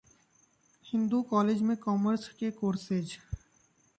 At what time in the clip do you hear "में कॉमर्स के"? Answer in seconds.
1.61-2.49